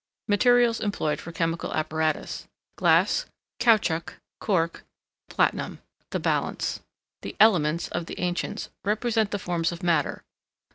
[0.27, 3.27] Materials employed for Chemical Apparatus: GLASS
[3.59, 4.83] CAOUTCHOUC CORK
[5.29, 5.77] PLATINUM.
[6.09, 6.79] THE BALANCE.
[7.21, 10.23] The "Elements" of the Ancients, represent the forms of matter.